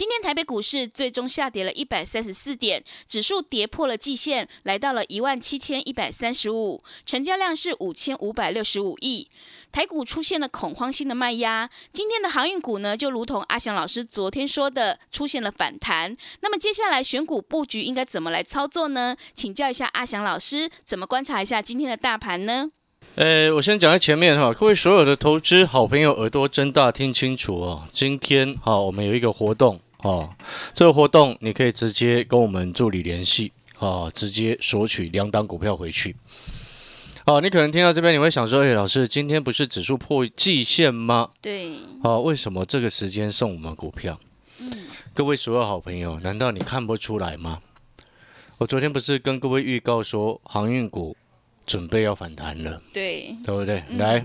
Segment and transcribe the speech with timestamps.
[0.00, 9.28] 今天台北股市最终下跌了一百三十四点，指数跌破了季线，来到了一万七千一百三十五，成交量是五千五百六十五亿。
[9.70, 16.16] 台股出现了恐慌性的卖压，今天的航运股呢，就如同阿翔老师昨天说的，出现了反弹。
[16.40, 19.14] 那么接下来选股布局应该怎么来操作呢？
[19.34, 22.70] 请教一下阿翔老师，怎么观察一下今天的大盘呢？
[23.16, 27.84] 呃，我先讲在前面哈，各位所有的投资好朋友耳朵睁大听清楚哦。
[27.92, 30.34] 今天好，我们有一个活动哦，
[30.74, 36.16] 这个活动你可以直接跟我们助理联系哦，直接索取两档股票回去。
[37.26, 41.30] 哦，你可能听到这边你会想说，哎，老师，今天不是指数破季线吗？
[41.40, 41.70] 对，
[42.02, 44.18] 哦，为什么这个时间送我们股票？
[44.58, 44.70] 嗯，
[45.14, 47.60] 各位所有好朋友，难道你看不出来吗？
[48.58, 51.16] 我昨天不是跟各位预告说航运股
[51.66, 53.84] 准备要反弹了，对，对不对？
[53.88, 54.24] 嗯来，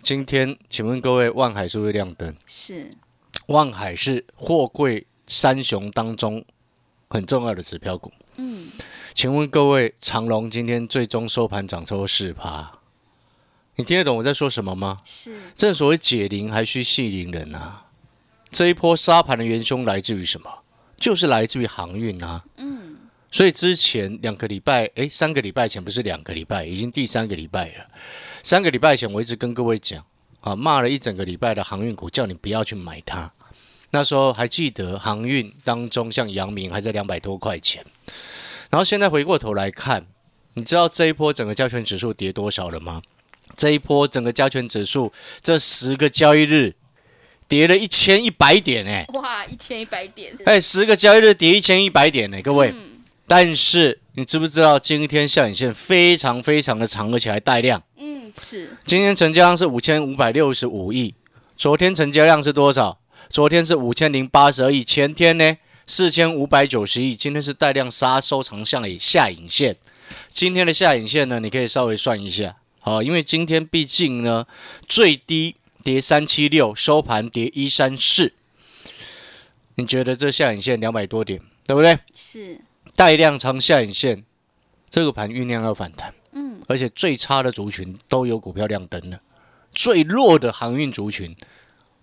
[0.00, 2.34] 今天请问各位，万海是不是亮灯？
[2.46, 2.90] 是，
[3.46, 6.44] 万海是货柜三雄当中
[7.08, 8.12] 很重要的指标股。
[8.36, 8.68] 嗯，
[9.14, 12.72] 请问各位，长隆今天最终收盘涨超过四趴，
[13.76, 14.98] 你听得懂我在说什么吗？
[15.04, 17.86] 是，正所谓解铃还需系铃人啊！
[18.50, 20.50] 这一波杀盘的元凶来自于什么？
[20.98, 22.44] 就是来自于航运啊。
[22.56, 22.96] 嗯，
[23.30, 27.86] 所以之前两个礼拜，哎，三个礼拜前不是两个礼拜，已经第三个礼拜了。
[28.42, 30.04] 三个礼拜前我一直跟各位讲
[30.40, 33.32] 啊，骂了一整个礼拜的航运股，叫你不要去买它。
[33.90, 37.84] 那时候还记得航运当中，像阳明还在两百多块钱，
[38.70, 40.06] 然后现在回过头来看，
[40.54, 43.02] 你知道这一波整个加权指数跌多少了吗？
[43.56, 46.74] 这一波整个加权指数这十个交易日
[47.48, 52.70] 跌了一千一百点哎、哇，一千一百点，哎，十个交易日跌一千一百点呢、各位。
[52.76, 57.82] 嗯，但是你知不知道今天下影线非常非常的长，而且还带量。
[57.96, 61.14] 嗯，是，今天成交量是五千五百六十五亿，
[61.56, 62.98] 昨天成交量是多少？
[63.28, 65.56] 昨天是五千零八十二亿，前天呢
[65.86, 69.76] 四千五百九十亿，今天是带量杀收长向以下影线。
[70.28, 74.46] 今天的下影线呢，你可以稍微算一下，好，因为今天毕竟呢
[74.88, 78.32] 最低跌三七六，收盘跌一三四，
[79.74, 81.98] 你觉得这下影线两百多点，对不对？
[82.14, 82.60] 是，
[82.94, 84.24] 带量长下影线，
[84.88, 89.20] 这个盘酝酿要反弹，嗯，而且最差的族群都有股票亮灯了，
[89.74, 91.36] 最弱的航运族群，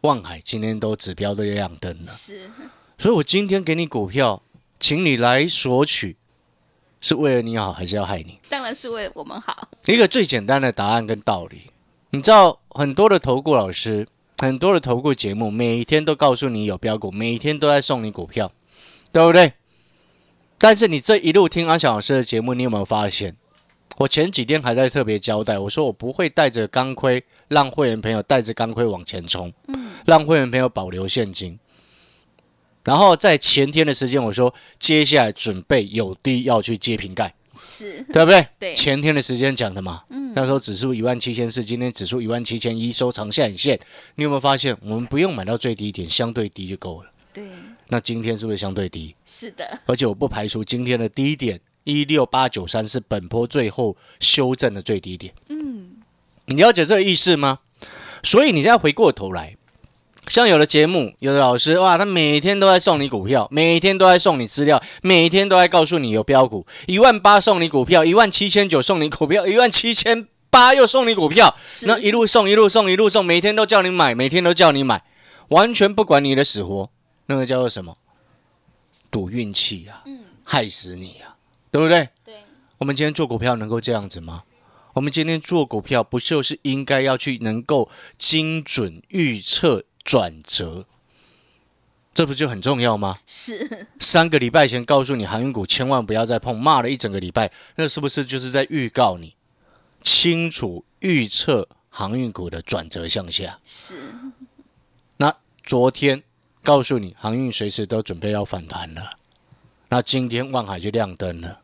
[0.03, 2.49] 望海今天都指标都亮灯了，是，
[2.97, 4.43] 所以我今天给你股票，
[4.77, 6.17] 请你来索取，
[6.99, 8.37] 是为了你好还是要害你？
[8.49, 11.71] 当然是为我们好，一个最简单的答案跟道理，
[12.09, 14.05] 你知道很多的投顾老师，
[14.39, 18.51] 很多的投顾节目，每一天都告诉你有标股，每天都在送你股票，
[19.13, 19.53] 对不对？
[20.57, 23.37] 但是你这一路听阿翔老师的节目，你有没有发现？
[23.97, 29.53] 我前几天还在特别交代，我说我不会带着钢盔让会员朋友带着钢盔往前冲，
[30.05, 31.59] 让会员朋友保留现金。
[32.83, 38.45] 然后在前天的时间，我说接下来准备有低要去接瓶盖，是，对不对？
[38.59, 40.03] 对前天的时间讲的嘛。
[40.09, 43.79] 嗯，那时候指数一万七千四，今天指数一万七千一，收长下影线。
[44.15, 47.09] 你有没有发现，我们不用买到最低点，相对低就够了？
[47.31, 47.45] 对，
[47.87, 49.15] 那今天是不是相对低？
[49.25, 55.33] 是的，而且我不排除今天的低点一六八九三是本波最后修正的最低点。
[55.49, 55.97] 嗯，
[56.45, 57.59] 你了解这个意思吗？
[58.23, 59.57] 所以你现在回过头来，
[60.27, 75.03] 像有的节目，有的老师哇，他每天都在送你股票，每天都在送你资料，每天都在告诉你有标股，一万八送你股票，一万七千九送你股票，一万七千八又送你股票，那一路送一路送一路送，每天都叫你买，每天都叫你买，
[75.49, 76.89] 完全不管你的死活，
[77.25, 77.97] 那个叫做什么？
[79.11, 81.32] 赌运气啊，嗯，害死你啊，
[81.73, 82.07] 对不对？
[82.23, 82.35] 对，
[82.77, 84.43] 我们今天做股票能够这样子吗？
[84.93, 90.85] 我们今天做股票不就是应该要去能够精准预测转折？
[92.13, 93.17] 这不就很重要吗？
[93.25, 99.35] 是，三个礼拜前告诉你航运股千万不要再碰，骂了一整个礼拜，那是不是就是在预告你
[100.03, 103.57] 清楚预测航运股的转折向下？
[103.65, 103.95] 是，
[105.17, 106.21] 那昨天
[106.61, 109.17] 告诉你航运随时都准备要反弹了，
[109.89, 111.61] 那今天万海就亮灯了。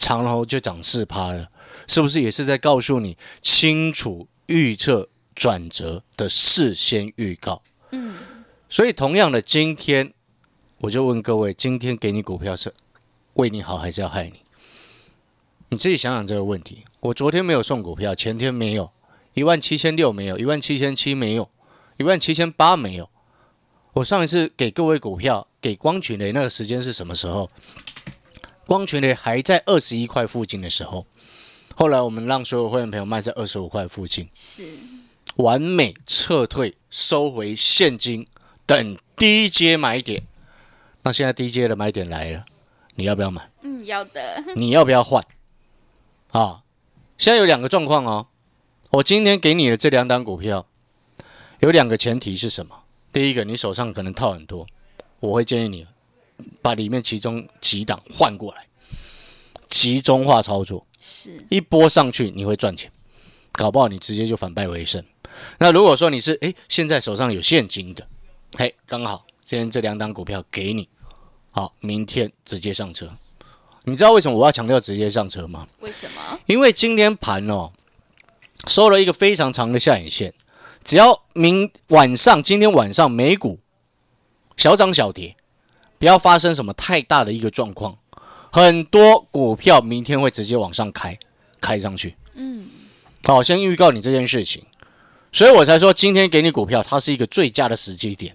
[0.00, 1.50] 长隆就涨四趴了，
[1.86, 7.62] 是不是也是在告诉你清楚预测转折的事先预告？
[7.90, 8.14] 嗯，
[8.68, 10.14] 所以同样的，今天
[10.78, 12.72] 我就问各位，今天给你股票是
[13.34, 14.40] 为你好还是要害你？
[15.68, 16.84] 你自己想想这个问题。
[17.00, 18.90] 我昨天没有送股票，前天没有，
[19.34, 21.48] 一万七千六没有，一万七千七没有，
[21.98, 23.10] 一万七千八没有。
[23.92, 27.50] 我上一次给各位股票，给光群的那个时间是什么时候？
[28.70, 31.04] 光全雷还在二十一块附近的时候，
[31.74, 34.62] 后来我们让所有会员朋友卖在二十五块附近，是
[35.38, 38.24] 完美撤退，收回现金，
[38.64, 40.22] 等低阶买点。
[41.02, 42.44] 那现在低阶的买点来了，
[42.94, 43.50] 你要不要买？
[43.62, 45.26] 嗯，要的，你要不要换？
[46.28, 46.62] 啊，
[47.18, 48.28] 现在有两个状况哦。
[48.90, 50.68] 我今天给你的这两档股票，
[51.58, 52.84] 有两个前提是什么？
[53.12, 54.64] 第一个，你手上可能套很多，
[55.18, 55.88] 我会建议你
[56.62, 58.66] 把里面其中几档换过来，
[59.68, 62.90] 集中化操作，是一波上去你会赚钱，
[63.52, 65.04] 搞不好你直接就反败为胜。
[65.58, 68.06] 那如果说你是诶现在手上有现金的，
[68.58, 70.88] 嘿，刚好今天这两档股票给你，
[71.50, 73.10] 好，明天直接上车。
[73.84, 75.66] 你知道为什么我要强调直接上车吗？
[75.78, 76.38] 为什么？
[76.46, 77.72] 因为今天盘哦
[78.66, 80.34] 收了一个非常长的下影线，
[80.84, 83.60] 只要明晚上今天晚上美股
[84.56, 85.34] 小涨小跌，
[86.00, 87.98] 不要发生什么太大的一个状况，
[88.50, 91.18] 很多股票明天会直接往上开，
[91.60, 92.16] 开上去。
[92.32, 92.68] 嗯，
[93.22, 94.64] 好，先预告你这件事情，
[95.30, 98.34] 所以我才说今天给你股票，它是一个最佳的时机点。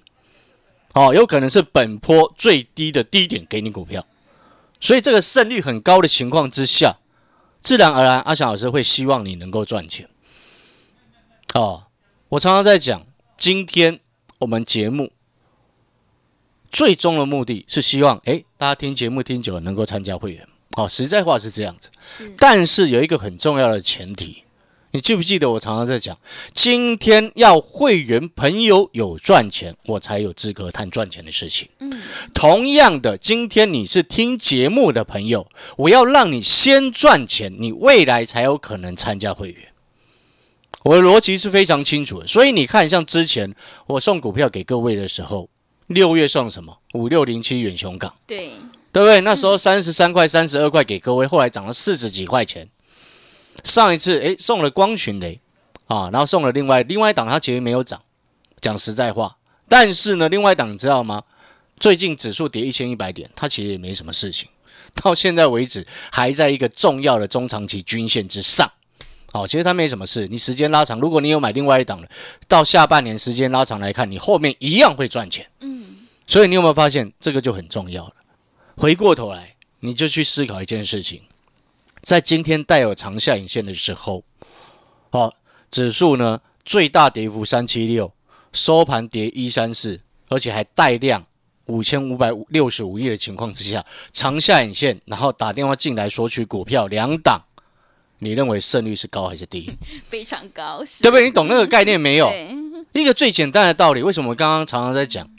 [0.94, 4.06] 哦，有可能是本波最低的低点给你股票，
[4.80, 7.00] 所以这个胜率很高的情况之下，
[7.62, 10.08] 自然而然阿翔老师会希望你能够赚钱。
[11.56, 11.86] 哦，
[12.30, 13.08] 我常常在讲，
[13.40, 14.00] 今天
[14.42, 15.12] 我们节目
[16.76, 20.46] 最终的目的是希望，诶，大家听节目听久了能够参加会员。
[20.76, 21.90] 好、实在话是这样子。
[22.02, 24.44] 是但是有一个很重要的前提，
[24.92, 26.18] 你记不记得我常常在讲，
[26.54, 31.70] 今天要会员朋友有赚钱，我才有资格谈赚钱的事情。
[31.80, 32.02] 嗯，
[32.34, 35.48] 同样的，今天你是听节目的朋友，
[35.78, 39.70] 我要让你先赚钱，你未来才有可能参加会员。
[40.84, 43.56] 我的逻辑是非常清楚的，所以你看，像之前
[43.88, 45.50] 我送股票给各位的时候，
[45.88, 46.80] 六月送什么？
[46.94, 48.14] 五六零七远雄港。
[48.26, 48.54] 对，
[48.92, 49.22] 对不对？
[49.22, 52.70] 那时候三十三块、三十二块给各位，后来涨了四十几块钱。
[53.64, 55.40] 上一次诶送了光群雷
[55.88, 58.02] 啊，然后送了另外另外一档，它其实没有涨，
[58.60, 59.38] 讲实在话。
[59.68, 61.24] 但是呢，另外一档你知道吗？
[61.80, 64.50] 最近指数跌一千一百点，它其实也没什么事情，
[64.94, 68.72] 到现在为止还在一个重要的中长期均线之上。
[69.36, 70.30] 好、其实它没什么事。
[70.30, 72.08] 你时间拉长，如果你有买另外一档的，
[72.48, 75.46] 到下半年时间拉长来看，你后面一样会赚钱。
[75.60, 78.14] 嗯，所以你有没有发现这个就很重要了？
[78.78, 81.24] 回过头来，你就去思考一件事情，
[82.00, 84.24] 在今天带有长下影线的时候，
[85.10, 85.34] 好，
[85.70, 88.14] 指数呢最大跌幅三七六，
[88.54, 90.00] 收盘跌一三四，
[90.30, 91.26] 而且还带量
[91.66, 97.44] 五千五百六十五亿的情况之下，长下影线，然后打电话进来索取股票两档，
[98.20, 99.76] 你认为胜率是高还是低？
[100.08, 101.26] 非常高，对不对？
[101.26, 102.32] 你懂那个概念没有？
[102.94, 105.30] 一个最简单的道理，为什么我刚刚常常在讲？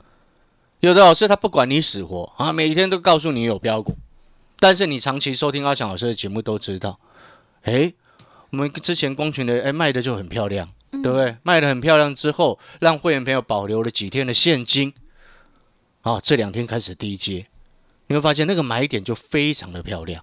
[0.80, 3.96] 有的老师他不管你死活啊，每天都告诉你有标股，
[4.60, 7.00] 但是你长期收听阿翔老师的节目都知道，
[7.62, 7.94] 诶，
[8.50, 11.38] 我们之前光群的诶卖的就很漂亮，对不对？
[11.42, 14.92] 卖的很漂亮之后，让会员朋友保留了几天的现金，
[16.02, 17.46] 啊，这两天开始低接，
[18.08, 20.22] 你会发现那个买点就非常的漂亮。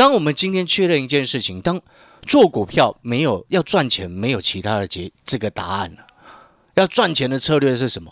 [0.00, 1.78] 当我们今天确认一件事情，当
[2.22, 6.06] 做股票没有要赚钱，没有其他的结这个答案了。
[6.72, 8.10] 要赚钱的策略是什么？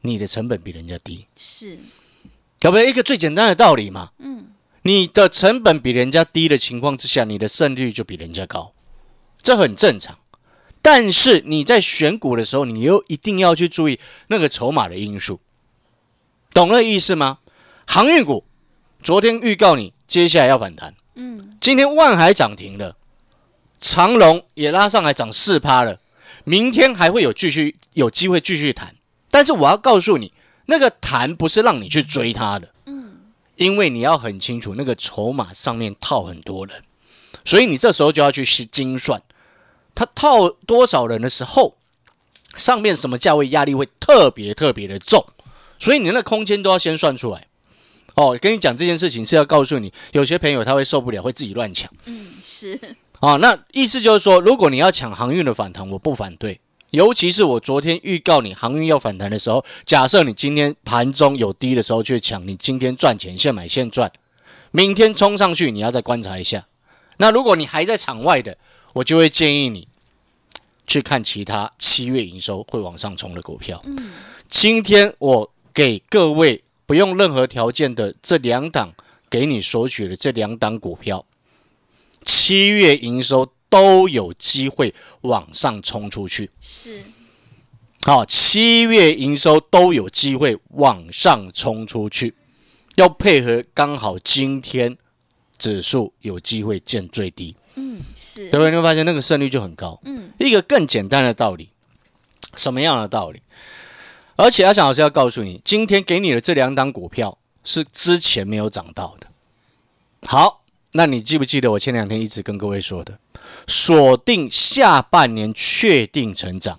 [0.00, 1.78] 你的成本比人家低，是，
[2.58, 2.90] 对不对？
[2.90, 4.10] 一个最简单的道理嘛。
[4.18, 4.46] 嗯，
[4.82, 8.72] 你的成本比人家低的情况之下，你的胜率就比人家高，
[9.40, 10.18] 这很正常。
[10.82, 15.38] 但是你在选股的时候，你又一定要去注意那个筹码的因素，
[16.52, 17.38] 懂那意思吗？
[17.86, 18.42] 航运股
[19.00, 22.96] 昨天预告你接下来要反弹，嗯，今天万海涨停了，
[23.80, 25.98] 长隆也拉上来涨四趴了，
[26.44, 28.94] 明天还会有继续有机会继续谈。
[29.28, 30.32] 但是我要告诉你，
[30.66, 33.16] 那个谈不是让你去追它的，嗯，
[33.56, 36.84] 因为你要很清楚那个筹码上面套很多人，
[37.44, 39.20] 所以你这时候就要去精算，
[39.96, 41.76] 它套多少人的时候，
[42.54, 45.26] 上面什么价位压力会特别特别的重，
[45.80, 47.47] 所以你那空间都要先算出来。
[48.18, 51.88] 哦，跟你讲这件事情是要告诉你，有些朋友他会受不了，会自己乱抢。
[52.06, 52.78] 嗯，是，
[53.20, 56.60] 啊，那意思就是说，如果你要抢航运的反弹，我不反对。
[56.90, 64.10] 尤其是我昨天预告你航运要反弹的时候，假设你今天盘中有低的时候去抢，你今天赚钱，现买现赚，
[64.72, 66.66] 明天冲上去，你要再观察一下。
[67.18, 68.58] 那如果你还在场外的，
[68.94, 69.86] 我就会建议你
[70.88, 73.80] 去看其他七月营收会往上冲的股票。
[74.48, 78.94] 今天我给各位不用任何条件的这两档，
[79.28, 81.26] 给你索取的这两档股票，
[82.24, 86.50] 七月营收都有机会往上冲出去。
[86.62, 87.02] 是
[88.04, 92.32] 好，七月营收都有机会往上冲出去，
[92.96, 94.96] 要配合刚好今天
[95.58, 98.70] 指数有机会见最低，嗯是对不对？
[98.70, 100.00] 你会发现那个胜率就很高。
[100.04, 101.68] 嗯一个更简单的道理，
[102.56, 103.42] 什么样的道理？
[104.38, 109.26] 而且阿翔老师要告诉你，今天给你的这两档股票是之前没有涨到的。
[110.22, 113.18] 好，那你记不记得我前两天一直跟各位说的，
[113.66, 116.78] 锁定下半年确定成长，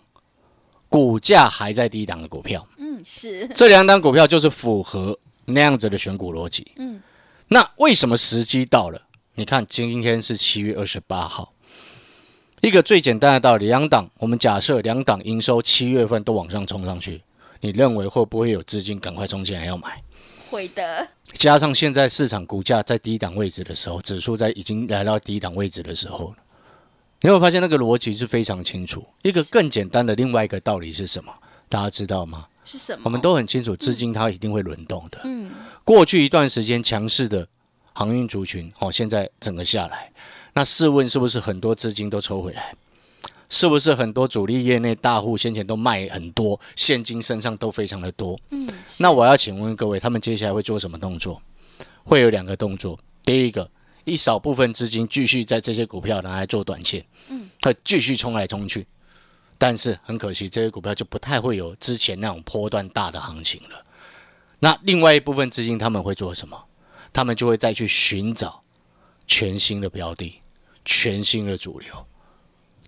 [0.88, 6.72] 股价还在低档的股票，嗯是这两档股票就是符合那样子的选股逻辑。
[6.78, 7.02] 嗯
[7.50, 9.02] 那为什么时机到了？
[9.36, 11.52] 你看今天是七月二十八号，
[12.62, 17.22] 一个最简单的道理，两档我们假设两档营收七月份都往上冲上去，
[17.62, 20.02] 你认为会不会有资金赶快冲进来要买？
[20.50, 26.34] 会的加上现在市场股价在低档位置的时候，指数在已经来到低档位置的时候
[27.22, 29.06] 你会发现那个逻辑是非常清楚。
[29.22, 31.32] 一个更简单的另外一个道理是什么？
[31.68, 32.48] 大家知道吗？
[32.64, 33.02] 是什么？
[33.04, 35.20] 我们都很清楚，资金它一定会轮动的。
[35.26, 35.52] 嗯
[35.84, 37.48] 过去一段时间强势的
[37.94, 40.12] 航运族群，哦，现在整个下来，
[40.54, 42.74] 那试问是不是很多资金都抽回来？
[43.50, 48.40] 是不是很多主力业内大户先前都卖很多，现金身上都非常的多？
[48.52, 48.68] 嗯
[49.00, 51.42] 那我要请问各位，他们接下来会做什么动作？
[52.04, 52.98] 会有两个动作。
[53.24, 53.70] 第一个，
[54.04, 58.86] 一少部分资金继续在这些股票拿来做短线，嗯，它继续冲来冲去。
[59.58, 63.86] 但是很可惜，这些股票就不太会有之前那种波段大的行情了。
[64.60, 66.66] 那另外一部分资金他们会做什么？
[67.12, 68.64] 他们就会再去寻找
[69.26, 70.42] 全新的标的、
[70.86, 72.08] 全新的主流，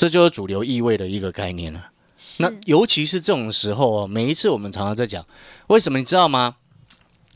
[0.01, 1.91] 这就是主流意味的一个概念了。
[2.17, 5.23] 是那尤其是这种时候哦，每一次我们常常在讲，
[5.67, 6.55] 为什么你知道吗？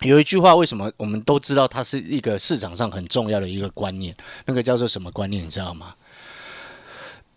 [0.02, 4.18] 有一句话，为什么我们都知道它是一个市场上很重要的一个观念？
[4.48, 5.46] 那个叫做什么观念？
[5.46, 5.94] 你知道吗？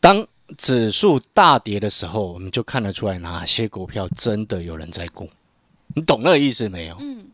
[0.01, 5.29] 当指数大跌的时候，我们就看得出来哪些股票真的有人在顾。
[5.95, 6.97] 你懂那个意思没有？
[7.01, 7.27] 嗯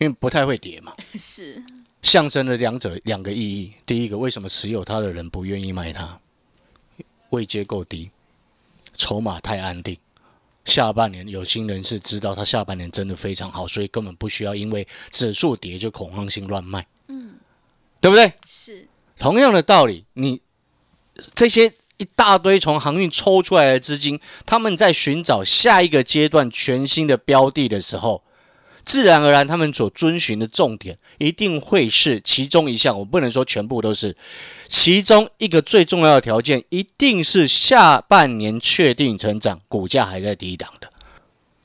[0.00, 1.62] 因为不太会跌嘛， 是
[2.02, 3.74] 象征了两者两个意义。
[3.86, 6.18] 第一个，为什么持有它的人不愿意卖它？
[7.30, 8.10] 位阶够低，
[8.94, 9.96] 筹码太安定。
[10.64, 17.36] 下半年有心人士知道他下半年真的非常好，所以根本不需要因为指数跌就恐慌性乱卖，嗯
[18.00, 18.34] 对不对？
[18.46, 20.42] 是同样的道理，你
[21.34, 28.22] 这些一大堆从航运抽出来的资金，他们在寻找下一个阶段全新的标的的时候，
[28.88, 34.16] 自然而然他们所遵循的重点一定会是其中一项，我不能说全部都是，
[34.66, 40.88] 其中一个最重要的条件一定是下半年确定成长，股价还在低档的。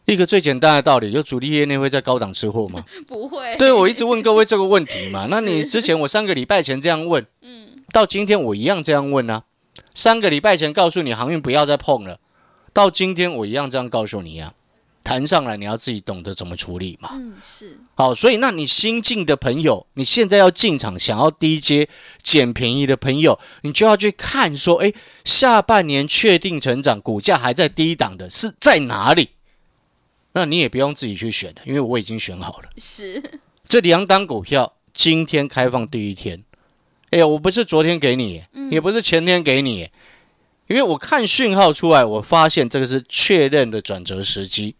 [0.04, 2.84] 一个最简单的道理，就主力业内会在高档吃货吗？
[3.08, 5.28] 不会对，我一直问各位这个问题嘛。
[5.32, 9.44] 那你之前我三个礼拜前这样问，嗯到今天我一样这样问啊。
[9.94, 12.20] 三个礼拜前告诉你航运不要再碰了，
[12.74, 14.54] 到今天我一样这样告诉你呀、
[15.04, 17.10] 谈上来你要自己懂得怎么处理嘛。
[17.14, 21.88] 嗯是好，所以那你新进的朋友，你现在要进场想要低阶
[22.24, 29.30] 捡便宜的朋友，你就要去看说，诶，下半年确定成长，股价还在低档的是在哪里？
[30.32, 32.70] 那你也不用自己去选的，因为我已经选好了。
[32.78, 33.22] 是
[33.64, 36.44] 这两档股票今天开放第一天，
[37.12, 39.92] 哎呀，我不是昨天给你，也不是前天给你，
[40.68, 44.76] 因为我看讯号出来，我发现这个是确认的转折时机，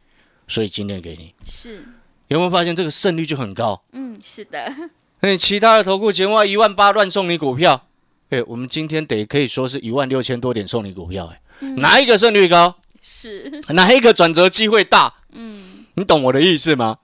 [0.48, 1.34] 所以今天给你。
[1.46, 1.86] 是
[2.28, 3.84] 有没有发现这个胜率就很高？
[3.92, 4.74] 嗯是的
[5.20, 7.88] 那你其他的投顾节目一万八乱送你股票，
[8.30, 12.76] 哎，我们今天得可以说是一万六千多点送你股票，哎，哪一个胜率高？
[13.02, 15.14] 是哪一个转折机会大？
[15.32, 16.98] 嗯你懂我的意思吗？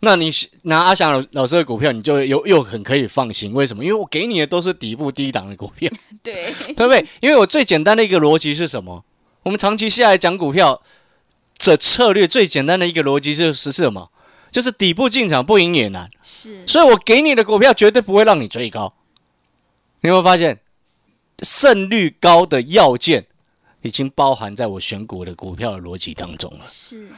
[0.00, 0.30] 那你
[0.62, 3.52] 拿阿翔老老师的股票，你就又又很可以放心。
[3.52, 3.84] 为什么？
[3.84, 5.90] 因为我给你的都是底部低档的股票，
[6.22, 7.06] 对对不对？
[7.20, 9.04] 因为我最简单的一个逻辑是什么？
[9.42, 10.82] 我们长期下来讲股票
[11.64, 14.10] 的策略，最简单的一个逻辑是是什么？
[14.50, 16.10] 就是底部进场不赢也难。
[16.22, 18.94] 是所以我给你的股票绝对不会让你追高。
[20.00, 20.60] 你有没有发现，
[21.42, 23.26] 胜率高的要件
[23.82, 26.64] 已经包含在我选股的股票的逻辑当中了。
[26.66, 27.08] 是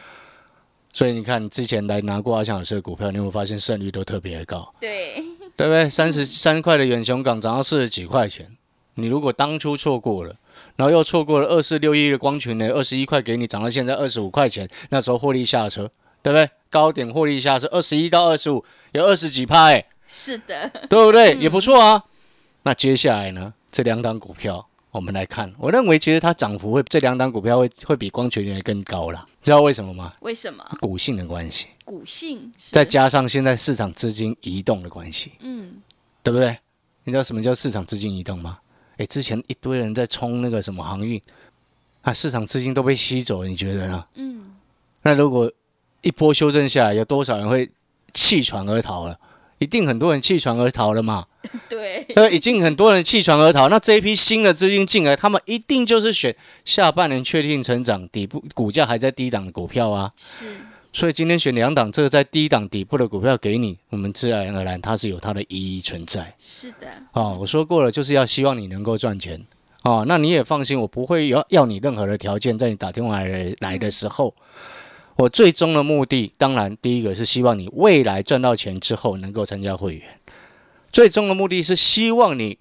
[0.93, 5.15] 所以你看，之前来拿过阿强老师的股票，你有没有发现胜率都特别的高，对
[5.57, 5.89] 对不对？
[5.89, 8.55] 三十三块的远雄港涨到四十几块钱，
[8.97, 10.37] 你如果当初错过了，
[10.77, 15.91] 然后又错过了二四六一的光群呢，二十一块给你涨到现在二十五块钱，那时候获利下车，
[16.23, 16.51] 对不对？
[16.71, 21.35] 高点获利下车，二十一到二十五有二十几趴哎，是的，对不对？
[21.35, 22.05] 也不错啊。
[22.63, 23.55] 那接下来呢？
[23.71, 30.13] 这两档股票我们来看，我认为其实它涨幅会这两档股票会会比光泉源更高了，知道为什么吗？
[30.21, 30.65] 为什么？
[30.81, 35.83] 股性的关系，股性再加上现在市场资金移动的关系，嗯，
[36.23, 36.59] 对不对？
[37.05, 38.59] 你知道什么叫市场资金移动吗？
[39.03, 41.21] 诶，之前一堆人在冲那个什么航运，
[42.03, 44.05] 啊，市场资金都被吸走了，你觉得呢？
[44.15, 44.53] 嗯，
[45.03, 45.51] 那如果
[46.03, 47.69] 一波修正下来，有多少人会
[48.15, 49.19] 弃船而逃了？
[49.59, 51.27] 一定很多人弃船而逃了嘛？
[51.69, 60.13] 对，那，已经很多人弃船而逃，那这一批新的资金进来，他们一定就是选下半年确定成长、底部股价还在低档的股票啊。
[60.17, 60.45] 是
[60.93, 66.35] 所以今天选两档这个在低档底部的股票给你，我们自然而然它是有它的意义存在。
[66.39, 69.45] 是的，哦，我说过了，就是要希望你能够赚钱。
[69.85, 74.35] 哦，那你也放心，我不会要要你任何的条件，在你打电话来来的时候，
[75.17, 80.21] 我最终的目的，当然第一个是希望你未来赚到钱之后能够参加会员，
[80.93, 82.59] 最终的目的是希望你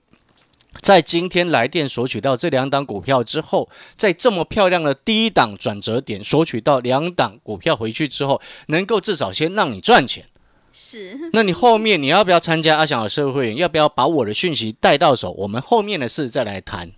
[0.79, 10.25] 在今天来电索取到这两档股票之后，在这么漂亮的第一档转折点索取到两档股票回去之后，能够至少先让你赚钱。
[10.73, 13.57] 是那你后面你要不要参加阿翔的社会会员？
[13.57, 15.31] 要不要把我的讯息带到手？
[15.31, 16.93] 我们后面的事再来谈。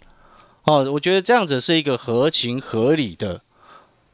[0.66, 3.42] 哦，我觉得这样子是一个合情合理的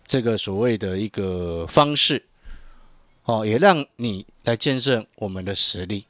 [0.08, 2.24] 这个所谓的一个方式。
[3.26, 6.06] 哦，也让你来见证我们的实力。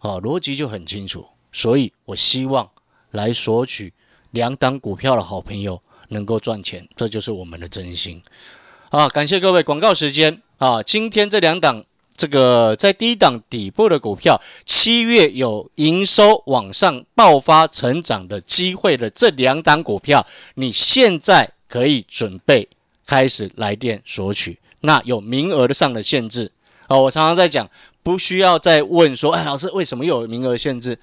[0.00, 1.28] 哦，逻辑就很清楚。
[1.52, 2.68] 所以我希望
[3.10, 3.92] 来索取
[4.30, 8.22] 两档股票的好朋友能够赚钱，这就是我们的真心。
[8.90, 9.62] 啊，感谢各位。
[9.62, 11.84] 广告时间啊，今天这两档。
[12.20, 22.68] 这个在低档底部的股票，七月有营收往上爆发成长的机会的这两档股票，你现在可以准备
[23.06, 24.58] 开始来电索取。
[24.80, 26.50] 那有名额的上的限制
[26.88, 27.70] 哦，我常常在讲，
[28.02, 30.98] 不需要再问说，哎，老师为什么有名额限制？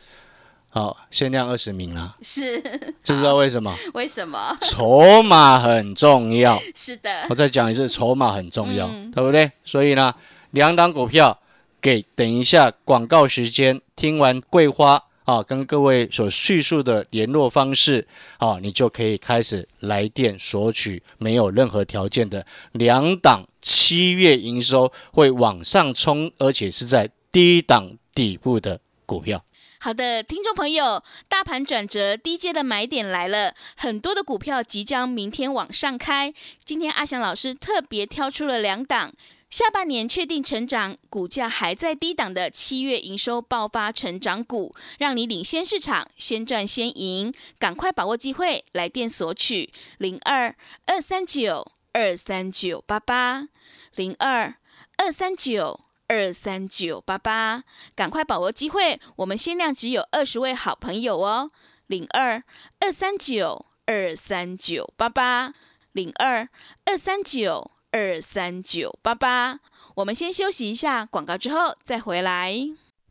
[0.75, 2.61] 好，限量二十名啦，是，
[3.01, 3.73] 知不知道为什么？
[3.95, 4.57] 为什么？
[4.59, 6.61] 筹码很重要。
[6.75, 9.49] 是的，我再讲一次，筹码很重要，嗯对不对？
[9.63, 10.13] 所以呢。
[10.51, 11.39] 两档股票，
[11.81, 18.05] 给等一下广告时间，听完桂花啊，跟各位所叙述的联络方式
[18.37, 29.41] 啊，你就可以开始来电索取，没有任何条件的两档七月营收会往上冲，而且是在低档底部的股票。
[29.85, 36.33] 好的，听众朋友，大盘转折低阶的买点来了，很多的股票即将明天往上开。
[36.57, 39.13] 今天阿翔老师特别挑出了两档。
[39.51, 49.69] 下半年确定成长，股价还在低档的七月营收爆发成长股，让你领先市场，先赚先赢，赶快把握机会，来电索取
[49.99, 50.55] 零二
[50.87, 53.49] 二三九二三九八八
[53.93, 54.55] 零二
[54.97, 57.63] 二三九二三九八八，
[57.95, 61.49] 赶快把握机会，我们限量只有二十位好朋友哦，
[61.87, 62.41] 零二
[62.79, 65.53] 二三九二三九八八
[65.91, 66.47] 零二
[66.85, 67.71] 二三九。
[67.91, 69.61] 二三九八八，
[69.95, 72.53] 我们先休息一下广告，之后再回来。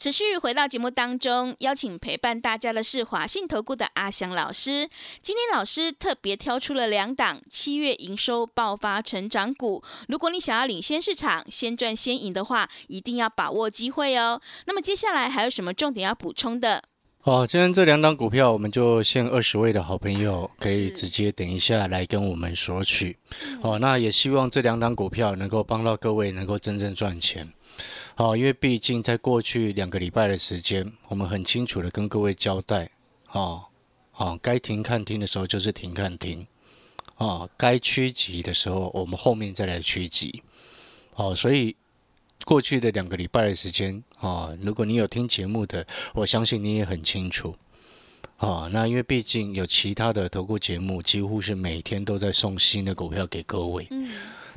[0.00, 4.88] 持续回到节目当中，邀请陪伴大家的是华信投顾的阿翔老师。
[5.20, 14.40] 今天老师特别挑出了两档七月营收爆发成长股，如果你想要领先市场、先赚先赢的话，一定要把握机会哦。
[14.64, 16.84] 那么接下来还有什么重点要补充的？
[17.24, 23.18] 哦，今天这两档股票，我们就限二十位的好朋友可以直接等一下来跟我们索取。
[23.60, 27.52] 哦，那也希望这两档股票能够帮到各位，能够真正赚钱。
[28.20, 32.90] 哦，因为毕竟在过去两个礼拜的时间，我们很清楚的跟各位交代，
[33.32, 33.64] 哦，
[34.14, 36.46] 哦，该停看听的时候就是停看听，
[37.16, 40.42] 哦，该趋吉的时候，我们后面再来趋吉。
[41.14, 41.74] 哦，所以。
[42.46, 47.54] 过去的两个礼拜的时间哦，如果你有听节目的，我相信你也很清楚
[48.38, 48.66] 哦。
[48.72, 53.86] 那因为毕竟有其他的投顾节目，几乎是每天都在送新的股票给各位。
[53.90, 54.08] 嗯，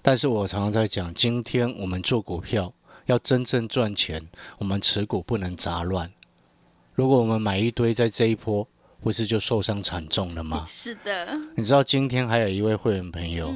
[0.02, 2.74] 但是我常常在讲，今天我们做股票
[3.06, 6.12] 要真正赚钱，我们持股不能杂乱。
[6.96, 8.68] 如果我们买一堆，在这一波，
[9.02, 10.64] 不是就受伤惨重了吗？
[10.68, 13.54] 是的，你知道今天还有一位会员朋友，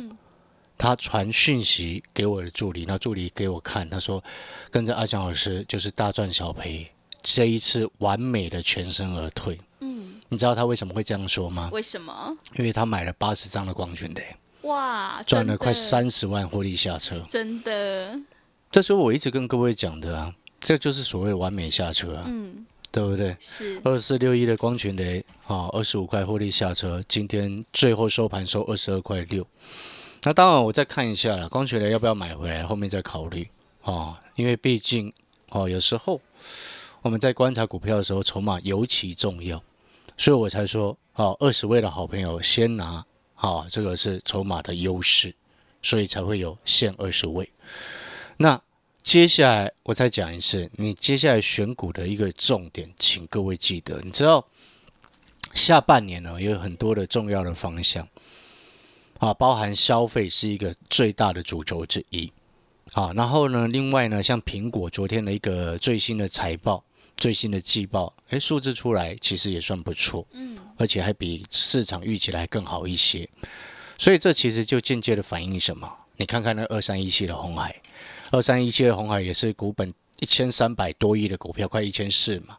[0.78, 4.24] 他传讯息给我的助理，那助理给我看，他说
[4.70, 9.60] 跟着阿强老师就是大赚小赔，这一次完美的全身而退。
[9.80, 11.70] 嗯，你知道他为什么会这样说吗？
[11.72, 12.36] 为什么？
[12.56, 14.22] 因为他买了八十张的光群的，
[14.64, 17.24] 哇，赚了快，三十万获利下车。
[17.30, 18.20] 真的，
[18.70, 23.36] 这是我一直跟各位讲的啊，这就是所谓的完美下车啊，嗯，对不对？
[23.40, 29.46] 是，二四六一的光群雷啊，二十五块获利下车，今天最后收盘收二十二块六。
[30.24, 33.48] 那当然，我再看一下了，光群雷要不要买回来，后面再考虑
[33.84, 35.14] 哦，因为毕竟
[35.50, 36.20] 哦，有时候
[37.02, 39.64] 我们在观察股票的时候，筹码尤其重要，
[40.18, 45.34] 所以我才说哦，二十位的好朋友先拿好、这个是筹码的优势，
[45.82, 47.50] 所以才会有限二十位。
[48.38, 48.62] 那
[49.02, 54.46] 接下来我再讲一次，你接下来选股的一个重点，请各位记得，你知道
[55.54, 58.08] 下半年呢有很多的重要的方向，
[59.20, 62.32] 啊，包含消费是一个最大的主轴之一，
[62.94, 66.84] 啊，然后呢，另外呢，像苹果昨天的一个最新的财报、
[67.18, 73.28] 最新的季报，诶，数字出来其实也算不错，嗯，而且还比市场预期来更好一些，
[73.98, 75.92] 所以这其实就间接的反映什么？
[76.18, 77.82] 你看看那二三一七的红海。
[78.32, 82.58] 二三一七的红海也是股本一千三百多亿的股票，快一千四嘛。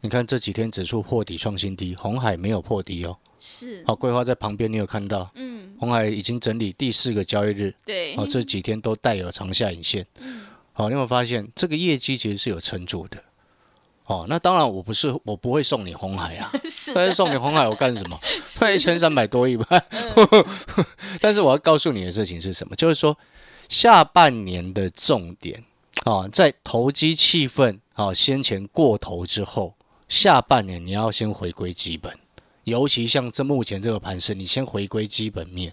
[0.00, 3.16] 你看这几天指数破底创新低，红海没有破底哦。
[3.40, 5.30] 是，好，桂花在旁边，你有看到？
[5.34, 10.06] 嗯，红海已经整理第四个交易日，对，哦，这几天都带有长下影线。
[10.20, 13.22] 嗯好，你有没有发现这个业绩其实是有撑住的？
[14.06, 16.50] 哦，那当然我不是，我不会送你红海啊。
[16.68, 18.18] 是但是，送你红海，我干什么？
[18.58, 19.66] 快一千三百多亿吧。
[21.20, 22.74] 但是我要告诉你的事情是什么？
[22.74, 23.16] 就是说，
[23.72, 25.64] 下半年的重点
[26.04, 32.14] 啊，在投机气氛啊先前过头之后，下半年你要先回归基本，
[32.64, 35.72] 尤其像这目前这个盘势，你先回归基本面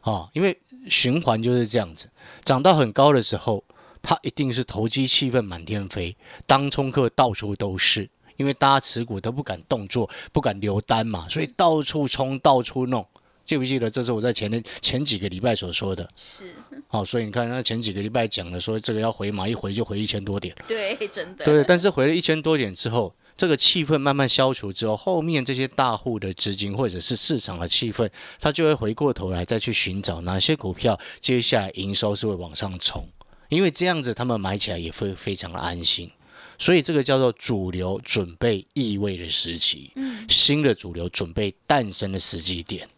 [0.00, 2.08] 啊，因为循环就是这样子，
[2.44, 3.62] 涨到很高的时候，
[4.00, 8.08] 它一定是投机气氛满天飞，当冲客到处都是。
[8.38, 13.06] 因为大家持股都不敢动作，不敢留单嘛，所以到处冲，到处弄。
[13.44, 16.08] 记不记得这是我在前天前几个礼拜所说的？
[16.16, 16.54] 是，
[16.88, 21.64] 好、所以你看，那前几个礼拜讲的说这个要回马，一回就回一千多点，对，真的，对。
[21.64, 28.08] 但是回了一千多点之后，这个气氛慢慢消除之后，后面这些大户的资金或者是市场的气氛，
[28.40, 33.08] 他就会回过头来再去寻找哪些股票接下来营收是会往上冲，
[33.48, 36.10] 因为这样子他们买起来也会非常的安心。
[36.58, 42.88] 所以这个叫做主流准备意味的时期，嗯，新的主流准备诞生的时机点。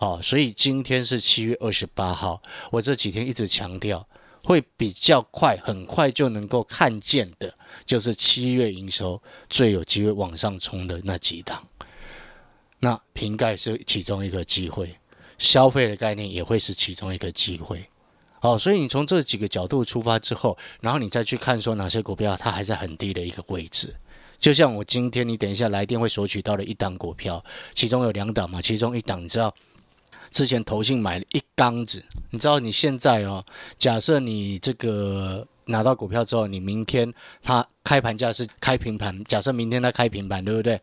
[0.00, 4.08] 哦，所以今天是七月二十八号，我这几天一直强调，
[4.42, 11.68] 会比较快，很快就能够看见的，就是七月营收最有机会往上冲的那几档。
[12.78, 14.96] 那瓶盖是其中一个机会，
[15.36, 17.84] 消费的概念也会是其中一个机会。
[18.40, 23.94] 哦，所以你从这几个角度出发之后，然后你再去看说哪些股票它还在很低的一个位置。
[24.38, 29.54] 就像我今天你等一下来电会索取到的一档股票，其中有两档嘛，其中一档你知道
[30.30, 33.44] 之前投信买了一缸子，你知道你现在哦，
[33.78, 37.12] 假设你这个拿到股票之后，你明天
[37.42, 40.80] 它开盘价是开平盘，假设明天它开平盘，对不对？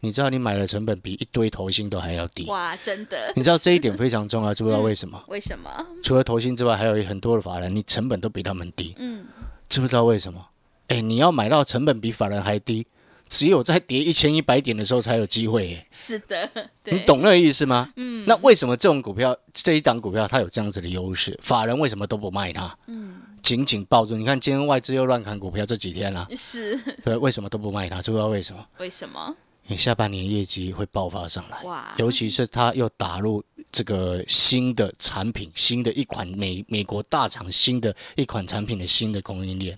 [0.00, 5.22] 你知道你买的成本比一堆投信都还要低，哇，真的，你知道这一点非常重要，知不知道为什么？
[5.28, 5.70] 为什么？
[6.02, 9.24] 除了投信之外，还有很多的法人，你成本都比他们低，嗯，
[9.68, 10.46] 知不知道为什么？
[10.88, 12.86] 哎，你要买到成本比法人还低，
[13.28, 15.86] 只有在跌一千一百点的时候才有机会耶。
[15.90, 16.48] 是的，
[16.84, 17.92] 你，懂那个意思吗？
[17.96, 21.38] 嗯，那为什么这种股票这一档股票它有这样子的优势？
[21.42, 22.76] 法人为什么都不卖它？
[22.86, 24.16] 嗯，紧紧抱住。
[24.16, 28.00] 你看今天外资又乱砍股票，这几天了、是对，为什么都不卖它？
[28.00, 28.64] 知不知道为什么？
[28.78, 29.34] 为什么？
[29.68, 39.76] 你下半年业绩会爆发上来，哇，尤其是它又打入这个新的产品，新的一款美美国大厂新的一款产品的新的供应链，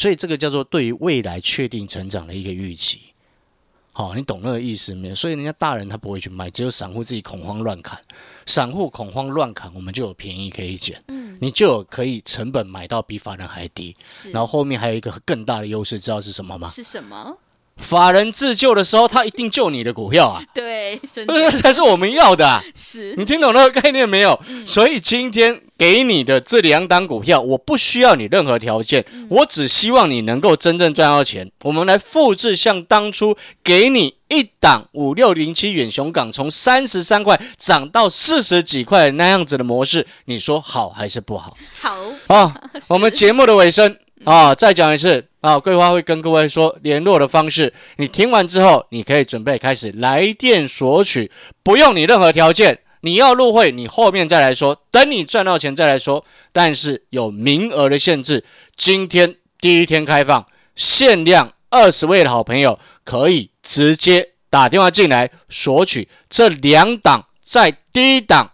[0.00, 3.02] 所以这个叫做对于未来确定成长的一个预期。
[3.92, 5.14] 好、你懂那个意思没有？
[5.14, 8.00] 所以人家大人他不会去卖，只有散户自己恐慌乱砍，
[8.46, 13.94] 散户恐慌乱砍，我们就有便宜可以捡，嗯，你就有可以成本买到比法人还低，
[14.32, 16.66] 然后后面还有一个更大的优势，知道是什么吗？
[16.70, 17.36] 是什么？
[17.80, 22.62] 法人自救的时候，他一定救你的股票啊， 对， 这才是我们要的、啊。
[22.74, 24.40] 是你听懂那个概念没有？
[24.64, 31.50] 所以今天给你的这两档股票，我不需要你任何条件，我只希望你能够真正赚到钱。
[31.62, 41.56] 我们来复制像当初给你一档五六零七远雄港从三十三块涨到四十几块那样子的模式，你说好还是不好？
[41.80, 41.96] 好，
[42.28, 42.54] 啊，
[42.88, 47.72] 我们节目的尾声啊，再讲一次啊，桂花会跟各位说联络的方式。
[47.96, 51.30] 你听完之后，你可以准备开始来电索取，
[51.62, 56.24] 不用你任何条件，你要入会，你后面再来说，等你赚到钱再来说。
[56.52, 58.44] 但是有名额的限制，
[58.76, 68.52] 今天第一天开放，限量二十位的好朋友可以直接打电话进来索取这两档在低档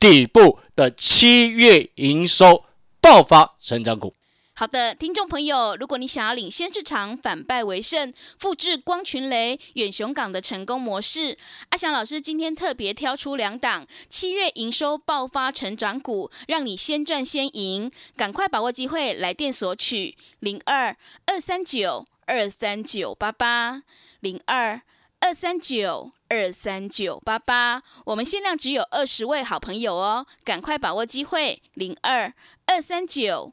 [0.00, 2.64] 底部的七月营收
[3.00, 4.12] 爆发成长股。
[4.56, 11.36] 好的，听众朋友，如果你想要领先市场、反败为胜、复制光群雷、远雄港的成功模式，
[11.70, 23.82] 阿翔老师今天特别挑出两档七月营收爆发成长股，让你先赚先赢，赶快把握机会，来电索取零二二三九二三九八八
[24.20, 24.80] 零二
[25.18, 32.32] 二三九二三九八八，我们限量只有二十位好朋友哦，赶快把握机会零二
[32.66, 33.52] 二三九。